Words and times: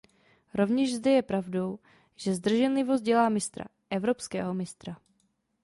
Rovněž 0.53 0.95
zde 0.95 1.11
je 1.11 1.21
pravdou, 1.21 1.79
že 2.15 2.35
zdrženlivost 2.35 3.03
dělá 3.03 3.29
mistra, 3.29 3.65
evropského 3.89 4.53
mistra. 4.53 4.97